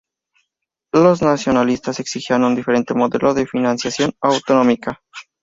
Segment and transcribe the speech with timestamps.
[0.91, 4.99] Los nacionalistas exigían un diferente modelo de financiación autonómica.